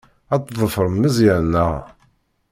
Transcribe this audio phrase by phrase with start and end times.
[0.33, 1.71] Ad tḍefrem Meẓyan, naɣ?